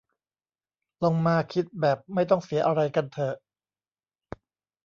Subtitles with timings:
[1.03, 3.35] ลองมาคิดแบบไม่ต้องเสียอะไรกันเถอะ